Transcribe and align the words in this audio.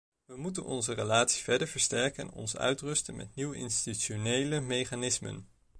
We 0.25 0.37
moeten 0.37 0.65
onze 0.65 0.93
relatie 0.93 1.43
verder 1.43 1.67
versterken 1.67 2.23
en 2.27 2.33
onszelf 2.33 2.63
uitrusten 2.63 3.15
met 3.15 3.35
nieuwe 3.35 3.55
institutionele 3.57 4.59
mechanismen. 4.59 5.47